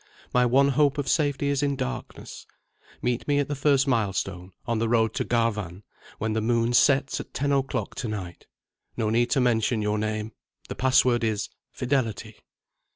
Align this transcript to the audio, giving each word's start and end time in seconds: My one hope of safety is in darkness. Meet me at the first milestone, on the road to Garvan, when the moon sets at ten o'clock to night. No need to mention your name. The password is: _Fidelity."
My 0.33 0.47
one 0.47 0.69
hope 0.69 0.97
of 0.97 1.07
safety 1.07 1.49
is 1.49 1.61
in 1.61 1.75
darkness. 1.75 2.47
Meet 3.03 3.27
me 3.27 3.37
at 3.37 3.47
the 3.47 3.53
first 3.55 3.85
milestone, 3.85 4.51
on 4.65 4.79
the 4.79 4.89
road 4.89 5.13
to 5.13 5.23
Garvan, 5.23 5.83
when 6.17 6.33
the 6.33 6.41
moon 6.41 6.73
sets 6.73 7.19
at 7.19 7.35
ten 7.35 7.51
o'clock 7.51 7.93
to 7.97 8.07
night. 8.07 8.47
No 8.97 9.11
need 9.11 9.29
to 9.29 9.39
mention 9.39 9.79
your 9.79 9.99
name. 9.99 10.31
The 10.69 10.75
password 10.75 11.23
is: 11.23 11.49
_Fidelity." 11.77 12.33